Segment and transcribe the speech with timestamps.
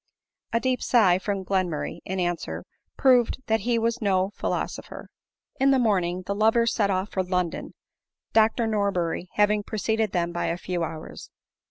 [0.51, 2.65] A deep sigh from Glenmurray, in answer,
[2.97, 5.09] proved that he was no philosopher.
[5.59, 7.75] Iu the morning the lovers set off for London,
[8.33, 11.29] Dr Nor berry having preceded them by a few hours.